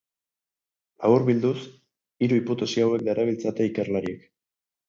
Laburbilduz, 1.03 1.53
hiru 2.21 2.39
hipotesi 2.39 2.85
hauek 2.87 3.07
darabiltzate 3.11 3.69
ikerlariek. 3.73 4.27